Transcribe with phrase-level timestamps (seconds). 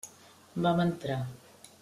[0.65, 1.21] Vam entrar.